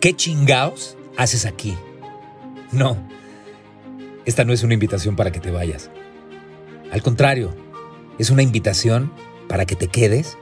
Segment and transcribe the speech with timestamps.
[0.00, 1.76] ¿Qué chingaos haces aquí?
[2.72, 2.96] No,
[4.24, 5.90] esta no es una invitación para que te vayas.
[6.90, 7.54] Al contrario,
[8.18, 9.12] es una invitación
[9.46, 10.38] para que te quedes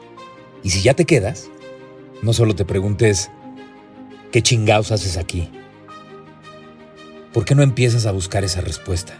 [0.62, 1.50] y si ya te quedas,
[2.22, 3.32] no solo te preguntes,
[4.30, 5.50] ¿qué chingaos haces aquí?
[7.32, 9.18] ¿Por qué no empiezas a buscar esa respuesta?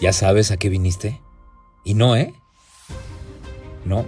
[0.00, 1.20] ¿Ya sabes a qué viniste?
[1.84, 2.34] Y no, ¿eh?
[3.84, 4.04] No,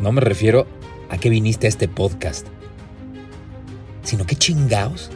[0.00, 0.66] no me refiero
[1.10, 2.46] a qué viniste a este podcast,
[4.04, 5.10] sino qué chingaos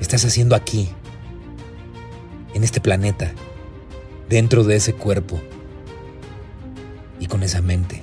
[0.00, 0.88] estás haciendo aquí,
[2.54, 3.32] en este planeta,
[4.28, 5.40] dentro de ese cuerpo
[7.20, 8.02] y con esa mente.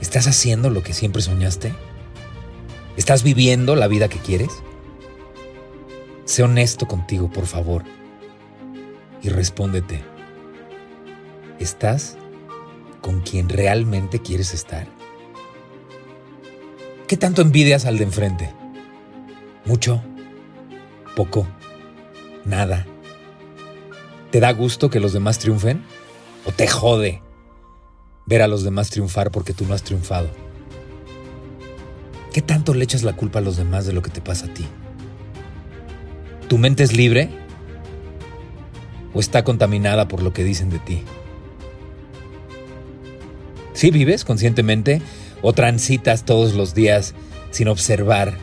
[0.00, 1.74] ¿Estás haciendo lo que siempre soñaste?
[2.96, 4.62] ¿Estás viviendo la vida que quieres?
[6.24, 7.82] Sé honesto contigo, por favor,
[9.22, 10.02] y respóndete.
[11.58, 12.16] ¿Estás
[13.00, 14.86] con quien realmente quieres estar?
[17.06, 18.50] ¿Qué tanto envidias al de enfrente?
[19.66, 20.02] ¿Mucho?
[21.14, 21.46] ¿Poco?
[22.46, 22.86] ¿Nada?
[24.30, 25.84] ¿Te da gusto que los demás triunfen?
[26.46, 27.22] ¿O te jode
[28.24, 30.30] ver a los demás triunfar porque tú no has triunfado?
[32.32, 34.54] ¿Qué tanto le echas la culpa a los demás de lo que te pasa a
[34.54, 34.66] ti?
[36.48, 37.28] ¿Tu mente es libre?
[39.12, 41.02] ¿O está contaminada por lo que dicen de ti?
[43.74, 45.02] ¿Sí vives conscientemente
[45.46, 47.14] o transitas todos los días
[47.50, 48.38] sin observar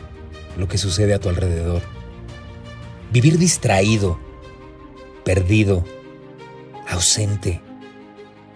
[0.56, 1.82] lo que sucede a tu alrededor?
[3.12, 4.20] Vivir distraído,
[5.24, 5.84] perdido,
[6.88, 7.60] ausente,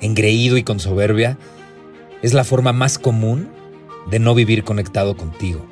[0.00, 1.38] engreído y con soberbia
[2.22, 3.50] es la forma más común
[4.08, 5.66] de no vivir conectado contigo.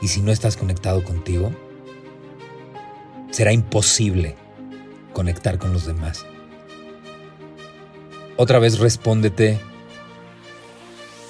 [0.00, 1.52] Y si no estás conectado contigo,
[3.30, 4.34] será imposible
[5.12, 6.24] conectar con los demás.
[8.38, 9.60] Otra vez respóndete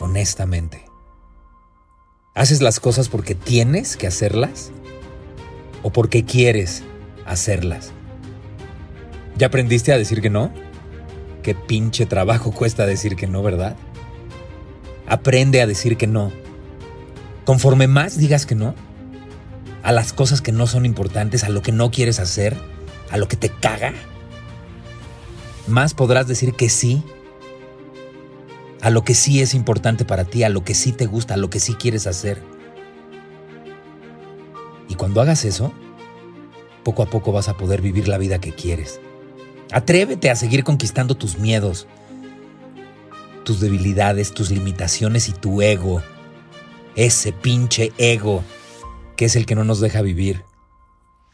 [0.00, 0.84] honestamente.
[2.34, 4.70] ¿Haces las cosas porque tienes que hacerlas
[5.82, 6.82] o porque quieres
[7.26, 7.92] hacerlas?
[9.36, 10.52] ¿Ya aprendiste a decir que no?
[11.42, 13.76] Qué pinche trabajo cuesta decir que no, ¿verdad?
[15.06, 16.32] Aprende a decir que no.
[17.44, 18.74] Conforme más digas que no,
[19.82, 22.56] a las cosas que no son importantes, a lo que no quieres hacer,
[23.10, 23.92] a lo que te caga,
[25.66, 27.02] más podrás decir que sí
[28.82, 31.36] a lo que sí es importante para ti, a lo que sí te gusta, a
[31.36, 32.42] lo que sí quieres hacer.
[34.88, 35.72] Y cuando hagas eso,
[36.82, 39.00] poco a poco vas a poder vivir la vida que quieres.
[39.70, 41.86] Atrévete a seguir conquistando tus miedos,
[43.44, 46.02] tus debilidades, tus limitaciones y tu ego.
[46.96, 48.42] Ese pinche ego
[49.16, 50.44] que es el que no nos deja vivir.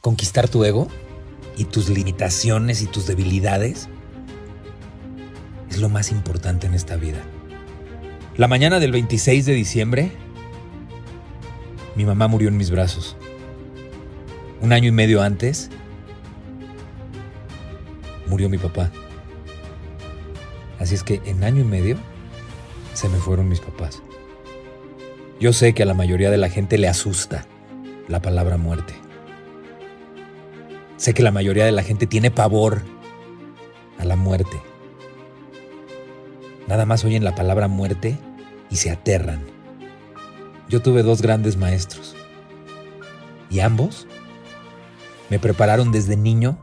[0.00, 0.88] Conquistar tu ego
[1.56, 3.88] y tus limitaciones y tus debilidades
[5.70, 7.22] es lo más importante en esta vida.
[8.36, 10.12] La mañana del 26 de diciembre,
[11.94, 13.16] mi mamá murió en mis brazos.
[14.60, 15.70] Un año y medio antes,
[18.26, 18.90] murió mi papá.
[20.78, 21.96] Así es que en año y medio
[22.92, 24.02] se me fueron mis papás.
[25.40, 27.46] Yo sé que a la mayoría de la gente le asusta
[28.06, 28.92] la palabra muerte.
[30.98, 32.82] Sé que la mayoría de la gente tiene pavor
[33.98, 34.60] a la muerte.
[36.68, 38.18] Nada más oyen la palabra muerte
[38.70, 39.44] y se aterran.
[40.68, 42.14] Yo tuve dos grandes maestros
[43.50, 44.06] y ambos
[45.30, 46.58] me prepararon desde niño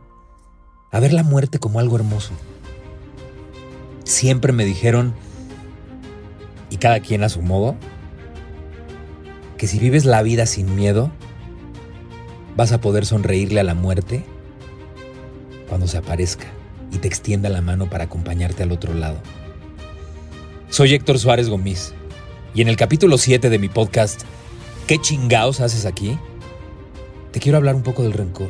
[0.92, 2.34] a ver la muerte como algo hermoso
[4.04, 5.14] siempre me dijeron,
[6.70, 7.76] y cada quien a su modo,
[9.58, 11.12] que si vives la vida sin miedo,
[12.56, 14.24] vas a poder sonreírle a la muerte
[15.68, 16.46] cuando se aparezca
[16.92, 19.18] y te extienda la mano para acompañarte al otro lado.
[20.74, 21.94] Soy Héctor Suárez Gómez
[22.56, 24.24] y en el capítulo 7 de mi podcast,
[24.88, 26.18] ¿Qué chingaos haces aquí?
[27.32, 28.50] Te quiero hablar un poco del rencor,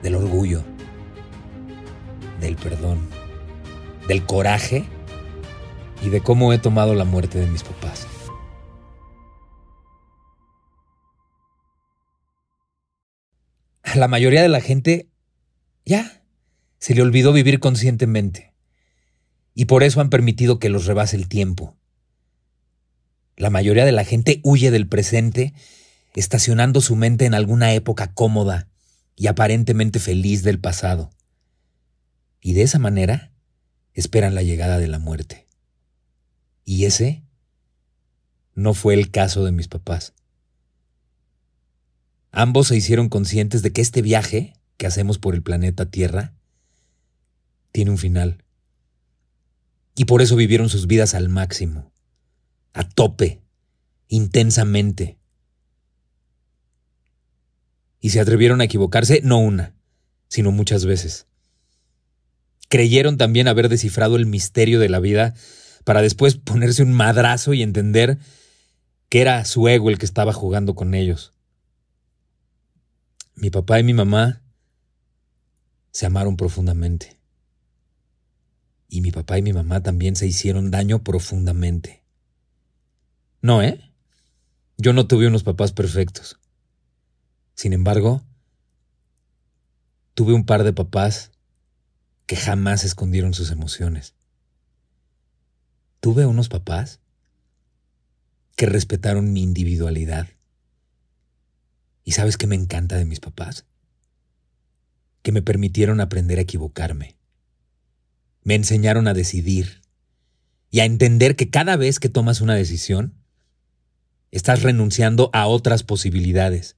[0.00, 0.62] del orgullo,
[2.38, 3.00] del perdón
[4.06, 4.84] del coraje
[6.04, 8.06] y de cómo he tomado la muerte de mis papás.
[13.82, 15.08] A la mayoría de la gente
[15.84, 16.22] ya
[16.78, 18.54] se le olvidó vivir conscientemente.
[19.58, 21.76] Y por eso han permitido que los rebase el tiempo.
[23.36, 25.52] La mayoría de la gente huye del presente,
[26.14, 28.68] estacionando su mente en alguna época cómoda
[29.16, 31.10] y aparentemente feliz del pasado.
[32.40, 33.32] Y de esa manera
[33.94, 35.48] esperan la llegada de la muerte.
[36.64, 37.24] Y ese
[38.54, 40.14] no fue el caso de mis papás.
[42.30, 46.32] Ambos se hicieron conscientes de que este viaje que hacemos por el planeta Tierra
[47.72, 48.44] tiene un final.
[49.98, 51.90] Y por eso vivieron sus vidas al máximo,
[52.72, 53.42] a tope,
[54.06, 55.18] intensamente.
[57.98, 59.74] Y se atrevieron a equivocarse no una,
[60.28, 61.26] sino muchas veces.
[62.68, 65.34] Creyeron también haber descifrado el misterio de la vida
[65.82, 68.18] para después ponerse un madrazo y entender
[69.08, 71.32] que era su ego el que estaba jugando con ellos.
[73.34, 74.42] Mi papá y mi mamá
[75.90, 77.17] se amaron profundamente.
[78.88, 82.02] Y mi papá y mi mamá también se hicieron daño profundamente.
[83.42, 83.92] No, ¿eh?
[84.78, 86.38] Yo no tuve unos papás perfectos.
[87.54, 88.24] Sin embargo,
[90.14, 91.32] tuve un par de papás
[92.26, 94.14] que jamás escondieron sus emociones.
[96.00, 97.00] Tuve unos papás
[98.56, 100.28] que respetaron mi individualidad.
[102.04, 103.66] ¿Y sabes qué me encanta de mis papás?
[105.22, 107.17] Que me permitieron aprender a equivocarme.
[108.42, 109.82] Me enseñaron a decidir
[110.70, 113.14] y a entender que cada vez que tomas una decisión,
[114.30, 116.76] estás renunciando a otras posibilidades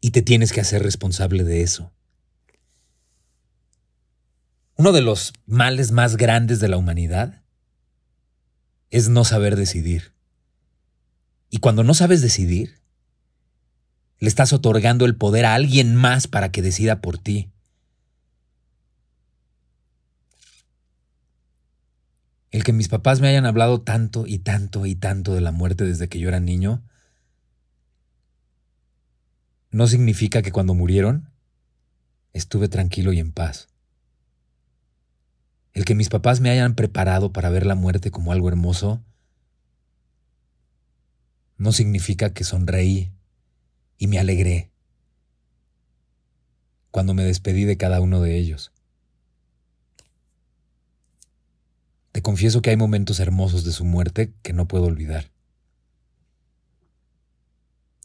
[0.00, 1.92] y te tienes que hacer responsable de eso.
[4.76, 7.42] Uno de los males más grandes de la humanidad
[8.90, 10.12] es no saber decidir.
[11.50, 12.80] Y cuando no sabes decidir,
[14.18, 17.50] le estás otorgando el poder a alguien más para que decida por ti.
[22.52, 25.84] El que mis papás me hayan hablado tanto y tanto y tanto de la muerte
[25.84, 26.82] desde que yo era niño,
[29.70, 31.30] no significa que cuando murieron
[32.34, 33.68] estuve tranquilo y en paz.
[35.72, 39.02] El que mis papás me hayan preparado para ver la muerte como algo hermoso,
[41.56, 43.12] no significa que sonreí
[43.96, 44.70] y me alegré
[46.90, 48.72] cuando me despedí de cada uno de ellos.
[52.12, 55.30] Te confieso que hay momentos hermosos de su muerte que no puedo olvidar.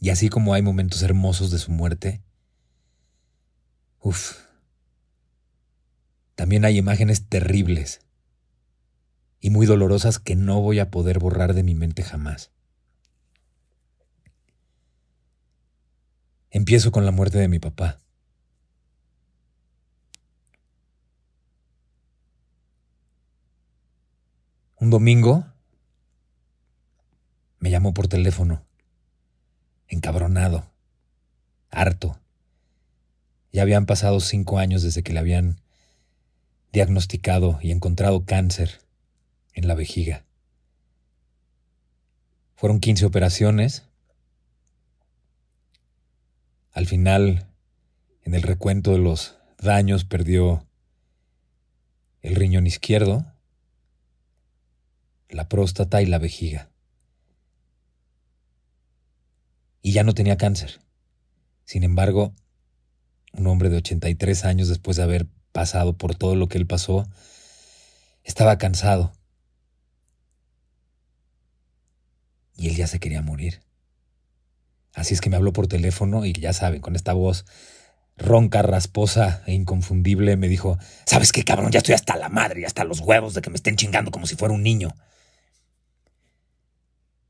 [0.00, 2.22] Y así como hay momentos hermosos de su muerte,
[4.00, 4.36] uff,
[6.34, 8.00] también hay imágenes terribles
[9.40, 12.52] y muy dolorosas que no voy a poder borrar de mi mente jamás.
[16.50, 17.98] Empiezo con la muerte de mi papá.
[24.80, 25.44] Un domingo
[27.58, 28.64] me llamó por teléfono,
[29.88, 30.70] encabronado,
[31.70, 32.20] harto.
[33.52, 35.60] Ya habían pasado cinco años desde que le habían
[36.72, 38.80] diagnosticado y encontrado cáncer
[39.52, 40.24] en la vejiga.
[42.54, 43.84] Fueron 15 operaciones.
[46.70, 47.48] Al final,
[48.22, 50.64] en el recuento de los daños, perdió
[52.22, 53.26] el riñón izquierdo,
[55.28, 56.70] la próstata y la vejiga.
[59.82, 60.80] Y ya no tenía cáncer.
[61.64, 62.34] Sin embargo,
[63.32, 67.08] un hombre de 83 años después de haber pasado por todo lo que él pasó,
[68.24, 69.12] estaba cansado.
[72.56, 73.62] Y él ya se quería morir.
[74.94, 77.44] Así es que me habló por teléfono y ya saben, con esta voz
[78.16, 81.70] ronca, rasposa e inconfundible, me dijo, ¿sabes qué, cabrón?
[81.70, 84.26] Ya estoy hasta la madre y hasta los huevos de que me estén chingando como
[84.26, 84.94] si fuera un niño.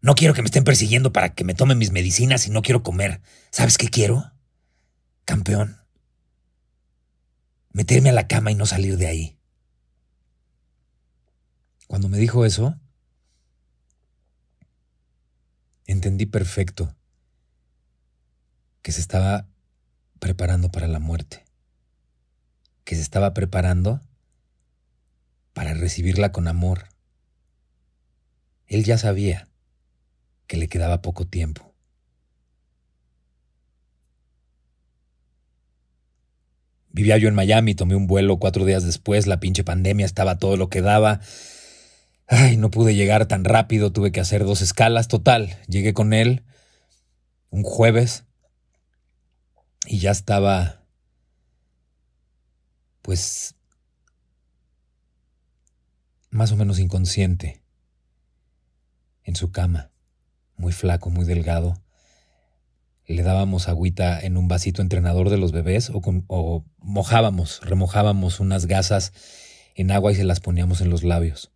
[0.01, 2.83] No quiero que me estén persiguiendo para que me tome mis medicinas y no quiero
[2.83, 3.21] comer.
[3.51, 4.33] ¿Sabes qué quiero?
[5.25, 5.79] Campeón
[7.79, 9.39] meterme a la cama y no salir de ahí.
[11.87, 12.79] Cuando me dijo eso,
[15.87, 16.95] entendí perfecto
[18.83, 19.47] que se estaba
[20.19, 21.45] preparando para la muerte,
[22.85, 24.01] que se estaba preparando
[25.53, 26.89] para recibirla con amor.
[28.67, 29.48] Él ya sabía
[30.49, 31.73] que le quedaba poco tiempo.
[36.91, 40.57] Vivía yo en Miami, tomé un vuelo cuatro días después, la pinche pandemia estaba todo
[40.57, 41.21] lo que daba.
[42.27, 45.07] Ay, no pude llegar tan rápido, tuve que hacer dos escalas.
[45.07, 46.43] Total, llegué con él
[47.51, 48.25] un jueves
[49.87, 50.83] y ya estaba,
[53.03, 53.55] pues,
[56.31, 57.63] más o menos inconsciente,
[59.23, 59.91] en su cama,
[60.59, 61.81] muy flaco, muy delgado.
[63.07, 69.13] Le dábamos agüita en un vasito entrenador de los bebés o, mojábamos, remojábamos unas gasas
[69.75, 71.51] en agua y se las poníamos en los labios.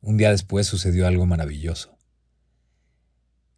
[0.00, 1.98] Un día después sucedió algo maravilloso.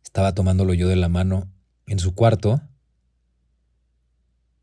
[0.03, 1.53] Estaba tomándolo yo de la mano
[1.87, 2.62] en su cuarto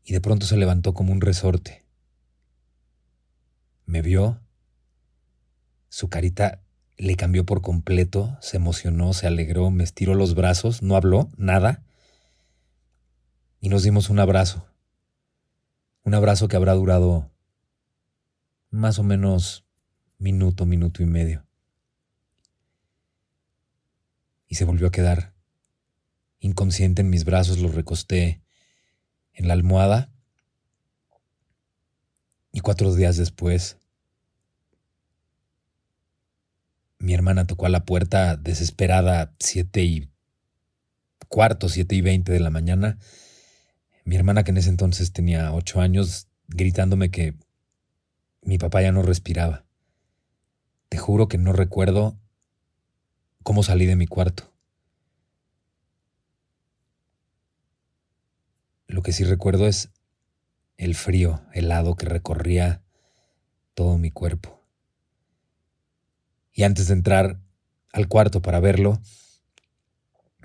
[0.04, 1.86] y de pronto se levantó como un resorte.
[3.86, 4.40] Me vio,
[5.88, 6.62] su carita
[7.00, 11.82] le cambió por completo, se emocionó, se alegró, me estiró los brazos, no habló, nada,
[13.58, 14.66] y nos dimos un abrazo.
[16.04, 17.30] Un abrazo que habrá durado
[18.68, 19.64] más o menos
[20.18, 21.46] minuto, minuto y medio.
[24.46, 25.32] Y se volvió a quedar
[26.38, 28.42] inconsciente en mis brazos, lo recosté
[29.32, 30.12] en la almohada.
[32.52, 33.78] Y cuatro días después,
[37.00, 40.10] mi hermana tocó a la puerta desesperada, siete y
[41.28, 42.98] cuarto, siete y veinte de la mañana.
[44.04, 47.34] Mi hermana, que en ese entonces tenía ocho años, gritándome que
[48.42, 49.64] mi papá ya no respiraba.
[50.90, 52.18] Te juro que no recuerdo
[53.42, 54.52] cómo salí de mi cuarto.
[58.88, 59.90] Lo que sí recuerdo es
[60.76, 62.82] el frío helado que recorría
[63.72, 64.59] todo mi cuerpo.
[66.60, 67.40] Y antes de entrar
[67.90, 69.00] al cuarto para verlo,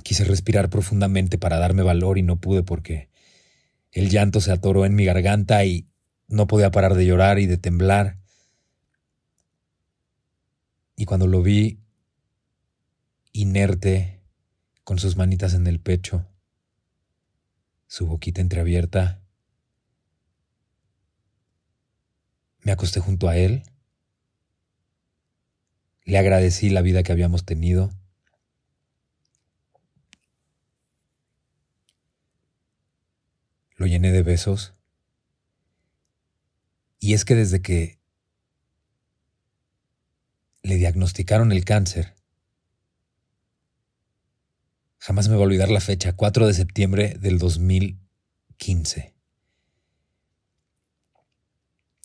[0.02, 3.10] quise respirar profundamente para darme valor y no pude porque
[3.92, 5.90] el llanto se atoró en mi garganta y
[6.30, 8.18] no podía parar de llorar y de temblar.
[10.96, 11.82] Y cuando lo vi
[13.34, 14.24] inerte,
[14.86, 16.26] con sus manitas en el pecho,
[17.88, 19.22] su boquita entreabierta.
[22.62, 23.64] Me acosté junto a él.
[26.06, 27.92] Le agradecí la vida que habíamos tenido.
[33.76, 34.74] Lo llené de besos.
[37.00, 38.00] Y es que desde que
[40.64, 42.16] le diagnosticaron el cáncer,
[45.06, 49.14] Jamás me voy a olvidar la fecha, 4 de septiembre del 2015.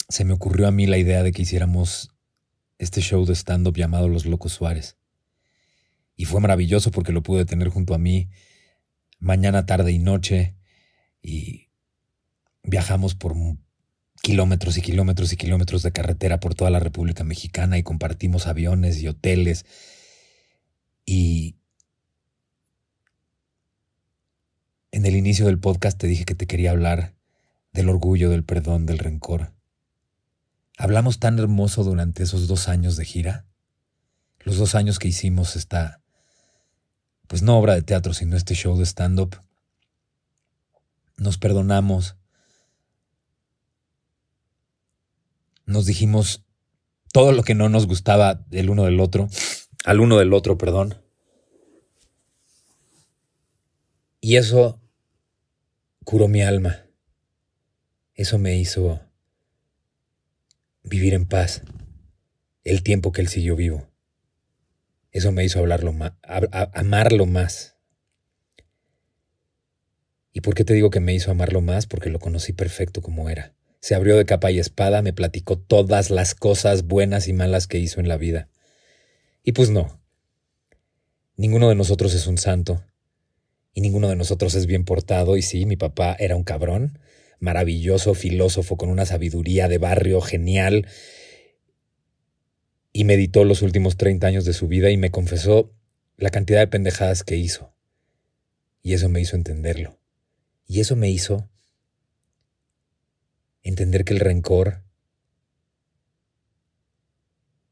[0.07, 2.14] Se me ocurrió a mí la idea de que hiciéramos
[2.81, 4.97] este show de stand-up llamado Los Locos Suárez.
[6.17, 8.31] Y fue maravilloso porque lo pude tener junto a mí
[9.19, 10.57] mañana, tarde y noche.
[11.23, 11.69] Y
[12.63, 13.37] viajamos por
[14.23, 19.01] kilómetros y kilómetros y kilómetros de carretera por toda la República Mexicana y compartimos aviones
[19.03, 19.67] y hoteles.
[21.05, 21.57] Y
[24.93, 27.15] En el inicio del podcast te dije que te quería hablar
[27.73, 29.53] del orgullo, del perdón, del rencor.
[30.81, 33.45] Hablamos tan hermoso durante esos dos años de gira,
[34.39, 36.01] los dos años que hicimos esta,
[37.27, 39.37] pues no obra de teatro, sino este show de stand-up.
[41.19, 42.17] Nos perdonamos,
[45.67, 46.45] nos dijimos
[47.13, 49.29] todo lo que no nos gustaba del uno del otro,
[49.85, 50.99] al uno del otro, perdón.
[54.23, 54.81] Y eso
[56.07, 56.87] curó mi alma.
[58.15, 59.10] Eso me hizo
[60.83, 61.63] vivir en paz
[62.65, 63.89] el tiempo que él siguió vivo.
[65.13, 67.77] Eso me hizo hablarlo amarlo más.
[70.33, 71.87] ¿Y por qué te digo que me hizo amarlo más?
[71.87, 73.55] Porque lo conocí perfecto como era.
[73.81, 77.79] Se abrió de capa y espada, me platicó todas las cosas buenas y malas que
[77.79, 78.49] hizo en la vida.
[79.43, 80.01] Y pues no.
[81.37, 82.85] Ninguno de nosotros es un santo
[83.73, 85.37] y ninguno de nosotros es bien portado.
[85.37, 86.99] Y sí, mi papá era un cabrón,
[87.41, 90.87] maravilloso filósofo con una sabiduría de barrio genial.
[92.93, 95.75] Y meditó los últimos 30 años de su vida y me confesó
[96.17, 97.75] la cantidad de pendejadas que hizo.
[98.83, 99.99] Y eso me hizo entenderlo.
[100.67, 101.51] Y eso me hizo
[103.63, 104.85] entender que el rencor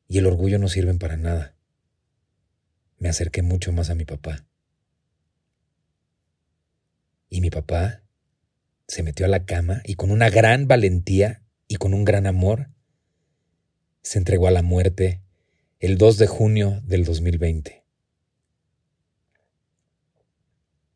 [0.09, 1.55] y el orgullo no sirven para nada.
[2.99, 4.47] Me acerqué mucho más a mi papá.
[7.29, 8.03] Y mi papá
[8.89, 12.71] se metió a la cama y con una gran valentía y con un gran amor
[14.03, 15.21] se entregó a la muerte
[15.79, 17.85] el 2 de junio del 2020.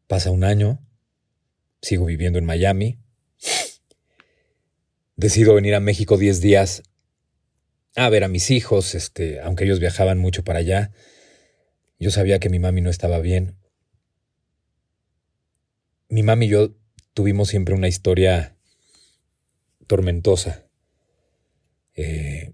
[0.09, 0.85] Pasa un año,
[1.81, 2.99] sigo viviendo en Miami,
[5.17, 6.83] decido venir a México 10 días
[7.95, 10.91] a ver a mis hijos, este, aunque ellos viajaban mucho para allá.
[12.01, 13.63] Yo sabía que mi mami no estaba bien
[16.13, 16.75] mi mami y yo
[17.15, 18.57] tuvimos siempre una historia
[19.87, 20.67] tormentosa.
[21.95, 22.53] Eh,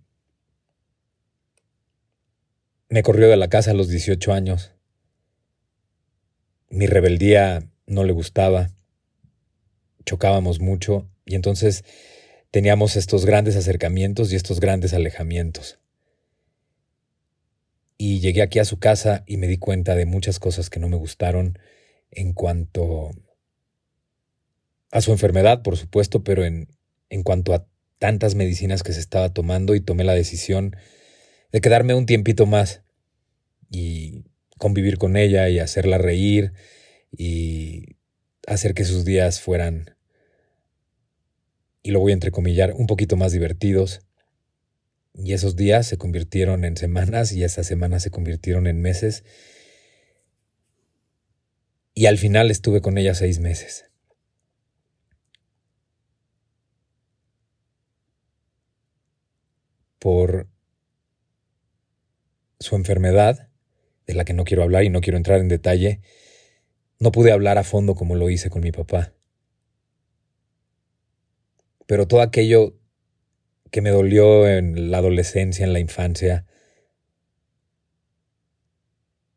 [2.88, 4.72] me corrió de la casa a los 18 años.
[6.70, 8.70] Mi rebeldía no le gustaba,
[10.04, 11.84] chocábamos mucho y entonces
[12.50, 15.78] teníamos estos grandes acercamientos y estos grandes alejamientos.
[17.96, 20.88] Y llegué aquí a su casa y me di cuenta de muchas cosas que no
[20.88, 21.58] me gustaron
[22.10, 23.10] en cuanto
[24.90, 26.68] a su enfermedad, por supuesto, pero en,
[27.10, 27.66] en cuanto a
[27.98, 30.76] tantas medicinas que se estaba tomando y tomé la decisión
[31.52, 32.82] de quedarme un tiempito más
[33.70, 34.24] y
[34.58, 36.52] convivir con ella y hacerla reír
[37.16, 37.96] y
[38.46, 39.96] hacer que sus días fueran,
[41.82, 44.00] y lo voy a entrecomillar, un poquito más divertidos.
[45.14, 49.24] Y esos días se convirtieron en semanas y esas semanas se convirtieron en meses.
[51.94, 53.87] Y al final estuve con ella seis meses.
[59.98, 60.48] Por
[62.60, 63.48] su enfermedad,
[64.06, 66.00] de la que no quiero hablar y no quiero entrar en detalle,
[66.98, 69.12] no pude hablar a fondo como lo hice con mi papá.
[71.86, 72.74] Pero todo aquello
[73.70, 76.46] que me dolió en la adolescencia, en la infancia,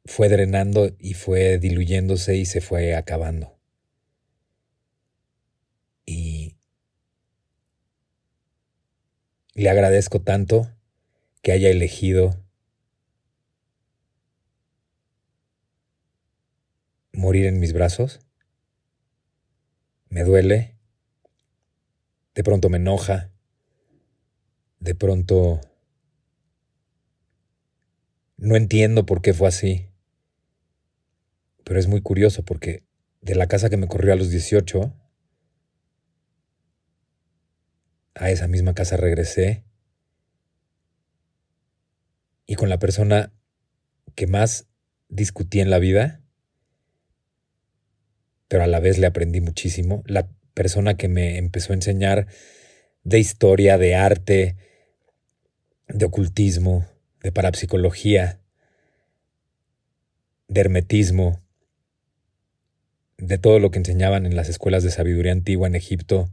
[0.05, 3.57] fue drenando y fue diluyéndose y se fue acabando.
[6.05, 6.57] Y
[9.61, 10.67] le agradezco tanto
[11.41, 12.43] que haya elegido
[17.13, 18.19] morir en mis brazos.
[20.09, 20.75] Me duele.
[22.33, 23.31] De pronto me enoja.
[24.79, 25.61] De pronto...
[28.37, 29.87] No entiendo por qué fue así.
[31.63, 32.83] Pero es muy curioso porque
[33.21, 34.91] de la casa que me corrió a los 18,
[38.15, 39.63] a esa misma casa regresé.
[42.45, 43.31] Y con la persona
[44.15, 44.67] que más
[45.09, 46.21] discutí en la vida,
[48.47, 50.03] pero a la vez le aprendí muchísimo.
[50.05, 52.27] La persona que me empezó a enseñar
[53.03, 54.57] de historia, de arte,
[55.87, 56.85] de ocultismo,
[57.21, 58.41] de parapsicología,
[60.47, 61.41] de hermetismo,
[63.17, 66.29] de todo lo que enseñaban en las escuelas de sabiduría antigua en Egipto,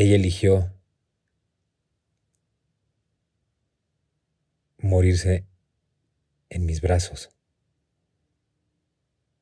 [0.00, 0.72] ella eligió
[4.78, 5.44] morirse
[6.50, 7.30] en mis brazos.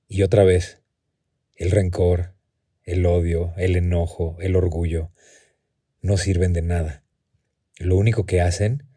[0.08, 0.80] Y otra vez,
[1.56, 2.32] el rencor,
[2.84, 5.10] el odio, el enojo, el orgullo,
[6.00, 7.04] no sirven de nada.
[7.78, 8.88] Lo único que hacen,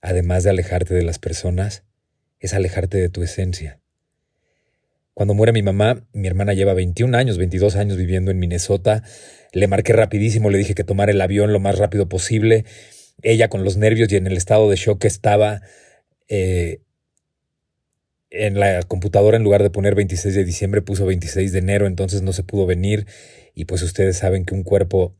[0.00, 1.84] además de alejarte de las personas,
[2.38, 3.82] es alejarte de tu esencia.
[5.14, 9.02] Cuando muere mi mamá, mi hermana lleva 21 años, 22 años viviendo en Minnesota.
[9.52, 12.64] Le marqué rapidísimo, le dije que tomara el avión lo más rápido posible.
[13.22, 15.62] Ella con los nervios y en el estado de shock estaba,
[16.28, 16.80] eh,
[18.30, 22.22] en la computadora en lugar de poner 26 de diciembre puso 26 de enero, entonces
[22.22, 23.06] no se pudo venir
[23.54, 25.16] y pues ustedes saben que un cuerpo,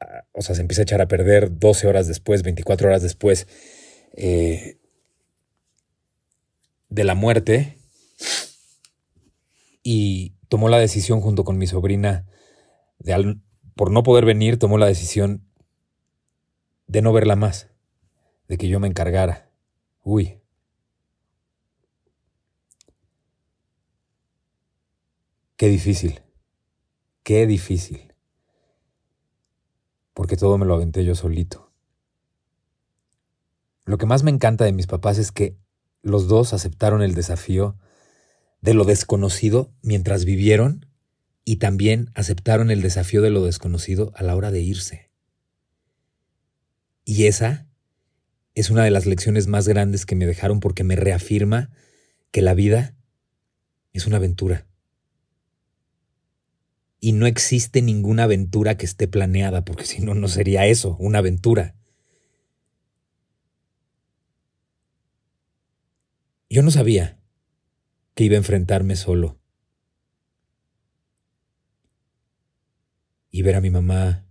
[0.00, 3.46] ah, o sea, se empieza a echar a perder 12 horas después, 24 horas después
[4.16, 4.78] eh,
[6.88, 7.75] de la muerte
[9.82, 12.26] y tomó la decisión junto con mi sobrina
[12.98, 13.38] de
[13.74, 15.46] por no poder venir, tomó la decisión
[16.86, 17.68] de no verla más,
[18.48, 19.50] de que yo me encargara.
[20.02, 20.40] Uy,
[25.56, 26.20] Qué difícil,
[27.22, 28.12] qué difícil.
[30.12, 31.72] Porque todo me lo aventé yo solito.
[33.86, 35.56] Lo que más me encanta de mis papás es que
[36.02, 37.78] los dos aceptaron el desafío
[38.66, 40.86] de lo desconocido mientras vivieron
[41.44, 45.12] y también aceptaron el desafío de lo desconocido a la hora de irse.
[47.04, 47.68] Y esa
[48.56, 51.70] es una de las lecciones más grandes que me dejaron porque me reafirma
[52.32, 52.96] que la vida
[53.92, 54.66] es una aventura
[56.98, 61.20] y no existe ninguna aventura que esté planeada, porque si no, no sería eso, una
[61.20, 61.76] aventura.
[66.50, 67.16] Yo no sabía
[68.16, 69.38] que iba a enfrentarme solo
[73.30, 74.26] y ver a mi mamá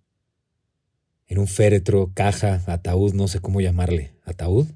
[1.27, 4.67] en un féretro, caja, ataúd, no sé cómo llamarle, ataúd.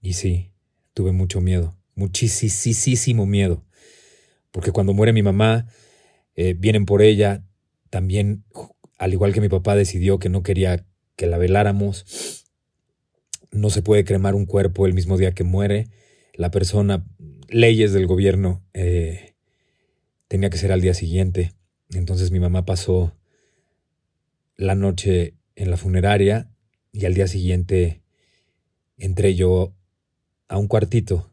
[0.00, 0.52] Y sí,
[0.94, 3.64] tuve mucho miedo, muchísimo miedo,
[4.52, 5.66] porque cuando muere mi mamá,
[6.36, 7.44] eh, vienen por ella,
[7.90, 8.44] también,
[8.96, 12.45] al igual que mi papá decidió que no quería que la veláramos,
[13.50, 15.88] no se puede cremar un cuerpo el mismo día que muere,
[16.34, 17.06] la persona,
[17.48, 19.34] leyes del gobierno, eh,
[20.28, 21.52] tenía que ser al día siguiente,
[21.90, 23.16] entonces mi mamá pasó
[24.56, 26.50] la noche en la funeraria
[26.92, 28.02] y al día siguiente
[28.96, 29.74] entré yo
[30.48, 31.30] a un cuartito,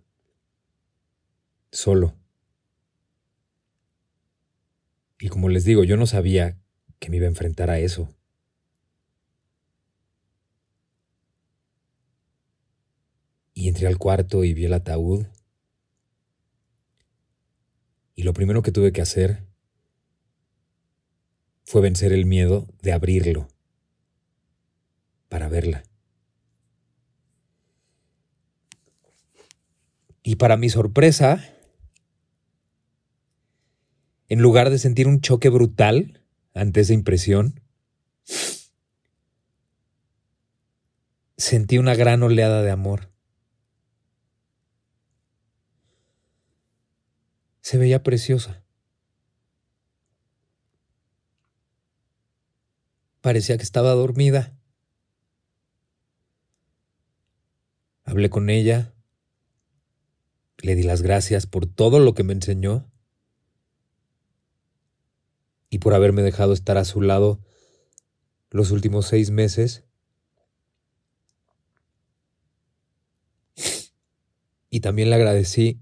[1.71, 2.15] solo.
[5.19, 6.57] Y como les digo, yo no sabía
[6.99, 8.09] que me iba a enfrentar a eso.
[13.63, 15.25] Y entré al cuarto y vi el ataúd.
[18.13, 19.47] Y lo primero que tuve que hacer
[21.63, 23.47] fue vencer el miedo de abrirlo
[25.29, 25.85] para verla.
[30.23, 31.41] Y para mi sorpresa,
[34.27, 36.21] en lugar de sentir un choque brutal
[36.53, 37.61] ante esa impresión,
[41.37, 43.12] sentí una gran oleada de amor.
[47.63, 48.61] Se veía preciosa.
[53.21, 54.53] Parecía que estaba dormida.
[58.03, 58.93] Hablé con ella,
[60.57, 62.91] le di las gracias por todo lo que me enseñó
[65.69, 67.39] y por haberme dejado estar a su lado
[68.49, 69.85] los últimos seis meses.
[74.69, 75.79] Y también le agradecí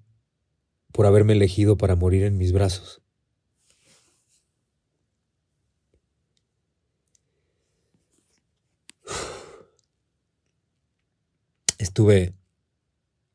[0.92, 3.02] por haberme elegido para morir en mis brazos.
[11.78, 12.34] Estuve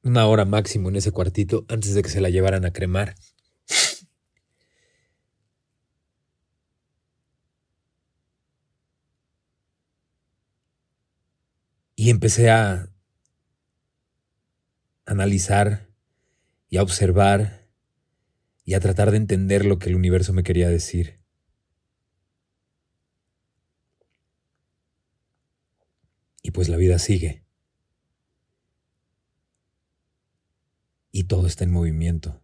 [0.02, 3.16] una hora máximo en ese cuartito antes de que se la llevaran a cremar.
[11.96, 12.88] Y empecé a
[15.06, 15.88] analizar
[16.68, 17.68] y a observar
[18.64, 21.20] y a tratar de entender lo que el universo me quería decir.
[26.42, 27.46] Y pues la vida sigue.
[31.16, 32.42] y todo está en movimiento.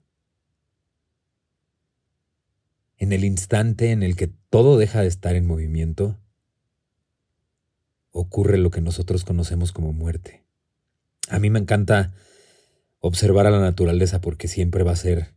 [2.97, 6.19] En el instante en el que todo deja de estar en movimiento,
[8.13, 10.47] ocurre lo que nosotros conocemos como muerte.
[11.29, 12.15] A mí me encanta
[13.03, 15.35] observar a la naturaleza porque siempre va a ser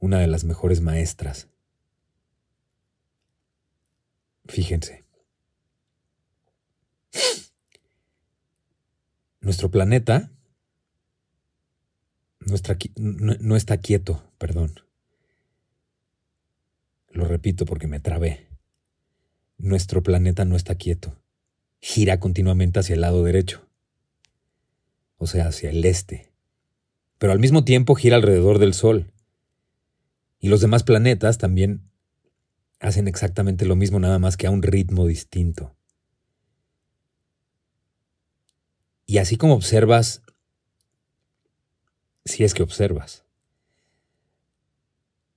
[0.00, 1.48] una de las mejores maestras.
[4.46, 5.04] Fíjense.
[9.40, 10.30] Nuestro planeta
[12.96, 14.80] no, está quieto, perdón.
[17.08, 18.48] Lo repito porque me trabé.
[19.58, 21.22] Nuestro planeta no está quieto.
[21.80, 23.66] Gira continuamente hacia el lado derecho.
[25.18, 26.29] O sea, hacia el este.
[27.20, 29.12] Pero al mismo tiempo gira alrededor del Sol.
[30.38, 31.82] Y los demás planetas también
[32.78, 35.76] hacen exactamente lo mismo, nada más que a un ritmo distinto.
[39.04, 40.22] Y así como observas
[42.24, 43.26] si es que observas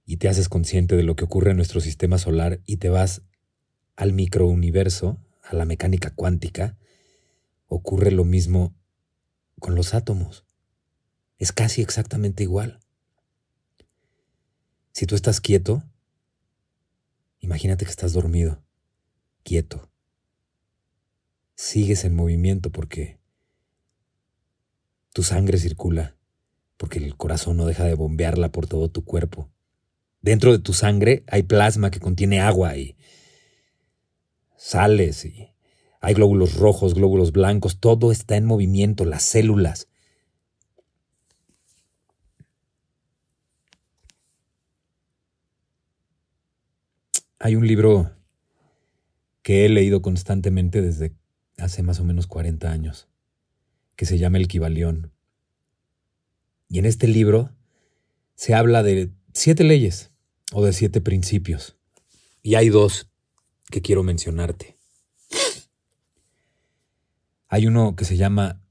[0.06, 3.24] y te haces consciente de lo que ocurre en nuestro sistema solar y te vas
[3.98, 6.78] al microuniverso, a la mecánica cuántica,
[7.68, 8.74] ocurre lo mismo
[9.60, 10.46] con los átomos.
[11.44, 12.80] Es casi exactamente igual.
[14.94, 15.84] Si tú estás quieto,
[17.42, 18.64] imagínate que estás dormido,
[19.44, 19.90] quieto.
[21.56, 23.20] Sigues en movimiento porque
[25.12, 26.16] tu sangre circula
[26.78, 29.52] porque el corazón no deja de bombearla por todo tu cuerpo.
[30.22, 32.96] Dentro de tu sangre hay plasma que contiene agua y
[34.56, 35.50] sales y
[36.00, 39.90] hay glóbulos rojos, glóbulos blancos, todo está en movimiento, las células.
[47.46, 48.10] Hay un libro
[49.42, 51.14] que he leído constantemente desde
[51.58, 53.10] hace más o menos 40 años,
[53.98, 55.12] que se llama El Kibalión.
[56.70, 57.54] Y en este libro
[58.36, 60.12] se habla de siete leyes
[60.54, 61.76] o de siete principios.
[62.42, 63.10] Y hay dos
[63.70, 64.78] que quiero mencionarte.
[67.50, 68.62] Hay uno que se llama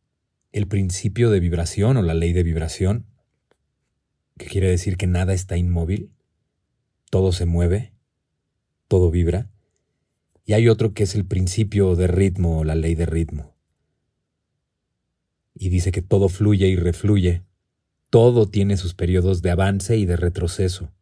[0.51, 3.05] el principio de vibración o la ley de vibración,
[4.39, 6.11] que quiere decir que nada está inmóvil,
[7.11, 7.92] todo se mueve,
[8.93, 9.49] todo vibra.
[10.45, 13.55] Y hay otro que es el principio de ritmo o la ley de ritmo.
[15.55, 17.43] Y dice que todo fluye y refluye
[18.11, 20.93] todo tiene sus periodos de avance y de retroceso.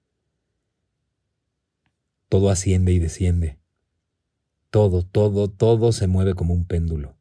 [2.28, 3.58] Todo asciende y desciende.
[4.70, 7.16] Todo, todo, todo se mueve como un péndulo.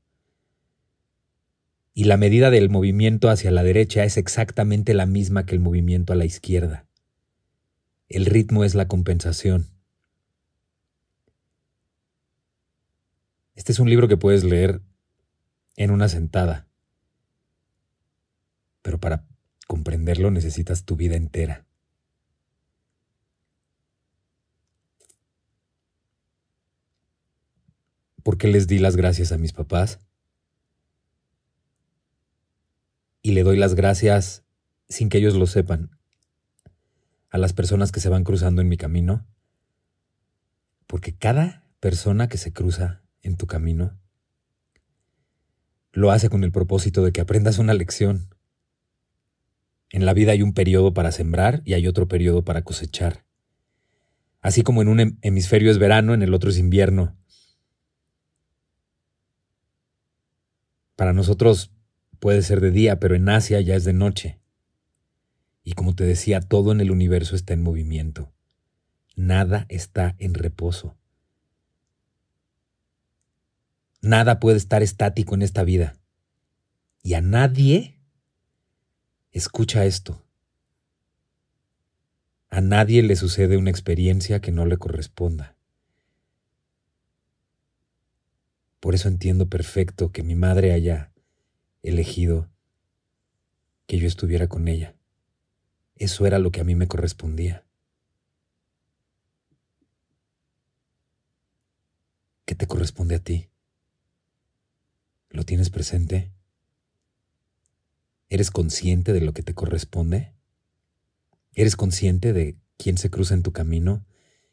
[1.96, 6.14] Y la medida del movimiento hacia la derecha es exactamente la misma que el movimiento
[6.14, 6.86] a la izquierda.
[8.10, 9.79] El ritmo es la compensación.
[13.60, 14.82] Este es un libro que puedes leer
[15.76, 16.70] en una sentada,
[18.82, 19.26] pero para
[19.68, 21.66] comprenderlo necesitas tu vida entera.
[28.24, 30.00] ¿Por qué les di las gracias a mis papás?
[33.22, 34.46] Y le doy las gracias
[34.88, 36.00] sin que ellos lo sepan
[37.30, 39.28] a las personas que se van cruzando en mi camino,
[40.88, 44.00] porque cada persona que se cruza en tu camino
[45.92, 48.34] lo hace con el propósito de que aprendas una lección.
[49.90, 53.26] En la vida hay un periodo para sembrar y hay otro periodo para cosechar.
[54.42, 57.18] Así como en un hemisferio es verano, en el otro es invierno.
[60.96, 61.72] Para nosotros
[62.20, 64.40] puede ser de día, pero en Asia ya es de noche.
[65.64, 68.32] Y como te decía, todo en el universo está en movimiento.
[69.16, 70.99] Nada está en reposo.
[74.02, 75.98] Nada puede estar estático en esta vida.
[77.04, 78.00] Y a nadie,
[79.32, 80.24] escucha esto,
[82.50, 85.56] a nadie le sucede una experiencia que no le corresponda.
[88.80, 91.12] Por eso entiendo perfecto que mi madre haya
[91.84, 92.50] elegido
[93.86, 94.96] que yo estuviera con ella.
[95.96, 97.66] Eso era lo que a mí me correspondía.
[102.46, 103.50] ¿Qué te corresponde a ti?
[105.30, 106.32] ¿Lo tienes presente?
[108.30, 110.34] ¿Eres consciente de lo que te corresponde?
[111.54, 114.06] ¿Eres consciente de quién se cruza en tu camino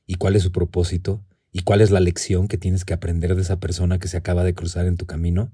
[0.07, 3.43] y cuál es su propósito y cuál es la lección que tienes que aprender de
[3.43, 5.53] esa persona que se acaba de cruzar en tu camino?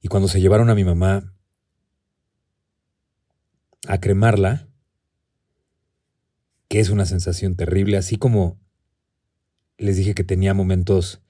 [0.00, 1.32] Y cuando se llevaron a mi mamá
[3.88, 4.68] a cremarla,
[6.68, 8.58] que es una sensación terrible, así como
[9.78, 11.20] les dije que tenía momentos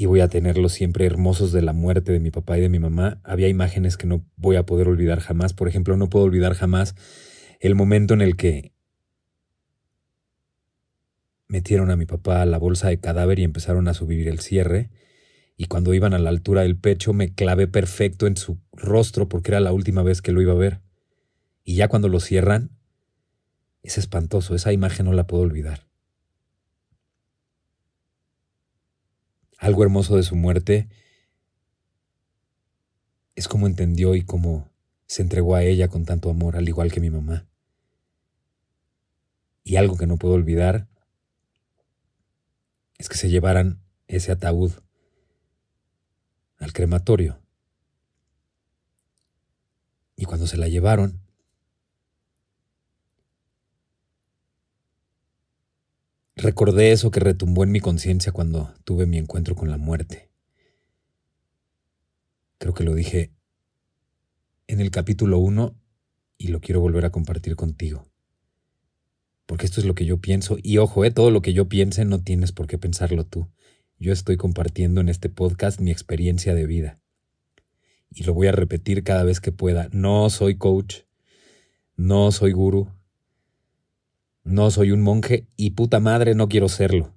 [0.00, 2.78] y voy a tenerlos siempre hermosos de la muerte de mi papá y de mi
[2.78, 5.52] mamá, había imágenes que no voy a poder olvidar jamás.
[5.52, 6.94] Por ejemplo, no puedo olvidar jamás
[7.60, 8.72] el momento en el que
[11.48, 14.88] metieron a mi papá a la bolsa de cadáver y empezaron a subir el cierre
[15.58, 19.50] y cuando iban a la altura del pecho me clavé perfecto en su rostro porque
[19.50, 20.80] era la última vez que lo iba a ver.
[21.62, 22.70] Y ya cuando lo cierran,
[23.82, 25.89] es espantoso, esa imagen no la puedo olvidar.
[29.60, 30.88] Algo hermoso de su muerte
[33.34, 34.72] es cómo entendió y cómo
[35.06, 37.46] se entregó a ella con tanto amor, al igual que mi mamá.
[39.62, 40.88] Y algo que no puedo olvidar
[42.96, 44.72] es que se llevaran ese ataúd
[46.56, 47.38] al crematorio.
[50.16, 51.20] Y cuando se la llevaron,
[56.40, 60.30] recordé eso que retumbó en mi conciencia cuando tuve mi encuentro con la muerte.
[62.58, 63.32] Creo que lo dije
[64.66, 65.74] en el capítulo 1
[66.38, 68.08] y lo quiero volver a compartir contigo.
[69.46, 72.04] Porque esto es lo que yo pienso y ojo, eh, todo lo que yo piense
[72.04, 73.48] no tienes por qué pensarlo tú.
[73.98, 77.00] Yo estoy compartiendo en este podcast mi experiencia de vida.
[78.10, 79.88] Y lo voy a repetir cada vez que pueda.
[79.92, 81.00] No soy coach,
[81.96, 82.88] no soy gurú,
[84.50, 87.14] no soy un monje y puta madre no quiero serlo.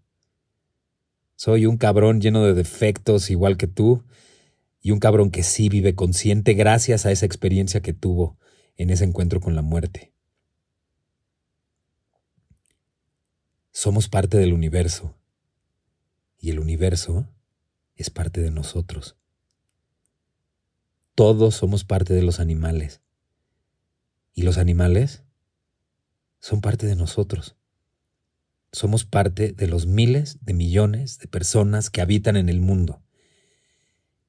[1.35, 4.03] Soy un cabrón lleno de defectos igual que tú
[4.81, 8.37] y un cabrón que sí vive consciente gracias a esa experiencia que tuvo
[8.77, 10.13] en ese encuentro con la muerte.
[13.71, 15.15] Somos parte del universo
[16.37, 17.27] y el universo
[17.95, 19.17] es parte de nosotros.
[21.15, 23.01] Todos somos parte de los animales.
[24.35, 25.23] Y los animales
[26.43, 27.55] son parte de nosotros.
[28.73, 33.01] Somos parte de los miles de millones de personas que habitan en el mundo.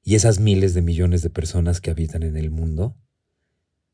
[0.01, 2.95] Y esas miles de millones de personas que habitan en el mundo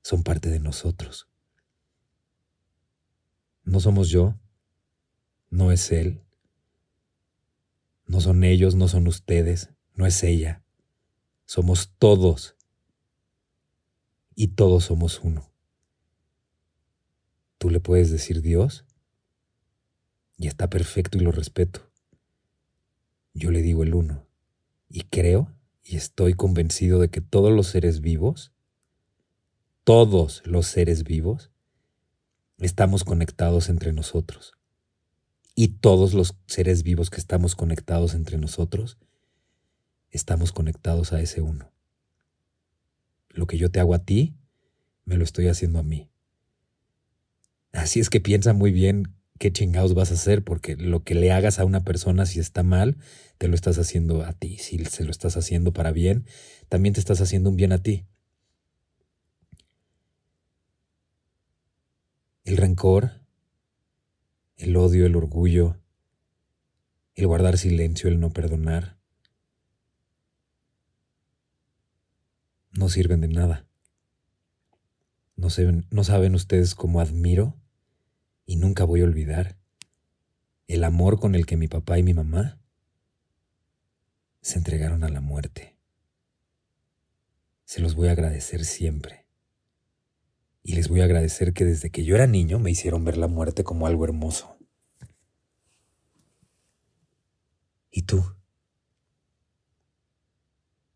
[0.04, 1.30] son parte de nosotros.
[3.64, 4.40] No somos yo,
[5.50, 6.22] no es él,
[8.06, 10.64] no son ellos, no son ustedes, no es ella.
[11.46, 12.56] Somos todos.
[14.36, 15.51] Y todos somos uno.
[17.62, 18.86] Tú le puedes decir Dios
[20.36, 21.92] y está perfecto y lo respeto.
[23.36, 24.26] Yo le digo el uno
[24.90, 28.52] y creo y estoy convencido de que todos los seres vivos,
[29.84, 31.52] todos los seres vivos,
[32.58, 34.54] estamos conectados entre nosotros
[35.54, 38.98] y todos los seres vivos que estamos conectados entre nosotros,
[40.10, 41.72] estamos conectados a ese uno.
[43.30, 44.34] Lo que yo te hago a ti,
[45.06, 46.11] me lo estoy haciendo a mí.
[47.74, 51.32] Así es que piensa muy bien qué chingados vas a hacer, porque lo que le
[51.32, 52.98] hagas a una persona si está mal,
[53.38, 54.58] te lo estás haciendo a ti.
[54.58, 56.26] Si se lo estás haciendo para bien,
[56.70, 58.06] también te estás haciendo un bien a ti.
[62.44, 63.22] El rencor,
[64.58, 65.78] el odio, el orgullo,
[67.16, 68.98] el guardar silencio, el no perdonar,
[72.72, 73.66] no sirven de nada.
[75.36, 75.48] No,
[75.90, 77.61] no saben ustedes cómo admiro
[78.46, 79.58] y nunca voy a olvidar
[80.68, 82.60] el amor con el que mi papá y mi mamá
[84.42, 85.78] se entregaron a la muerte.
[87.66, 89.26] Se los voy a agradecer siempre.
[90.64, 93.28] Y les voy a agradecer que desde que yo era niño me hicieron ver la
[93.28, 94.58] muerte como algo hermoso.
[97.90, 98.24] ¿Y tú?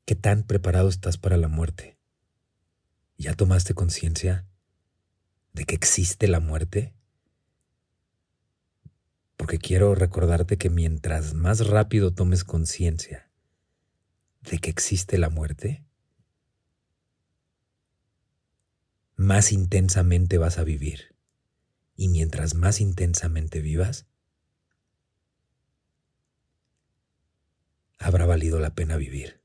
[0.05, 1.97] ¿Qué tan preparado estás para la muerte?
[3.17, 4.47] ¿Ya tomaste conciencia
[5.53, 6.94] de que existe la muerte?
[9.37, 13.29] Porque quiero recordarte que mientras más rápido tomes conciencia
[14.41, 15.83] de que existe la muerte,
[19.15, 21.15] más intensamente vas a vivir.
[21.95, 24.05] Y mientras más intensamente vivas,
[27.99, 29.44] habrá valido la pena vivir.